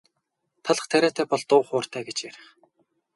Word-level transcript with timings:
Талх 0.65 0.83
тариатай 0.91 1.25
бол 1.29 1.41
дуу 1.49 1.61
хууртай 1.67 2.03
гэж 2.07 2.17
ярих. 2.29 2.45